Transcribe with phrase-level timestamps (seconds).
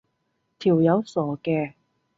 [0.57, 1.73] 條友傻嘅